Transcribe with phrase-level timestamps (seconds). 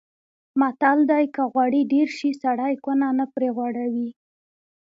[0.59, 4.09] متل دی: که غوړي ډېر شي سړی کونه نه پرې غوړوي.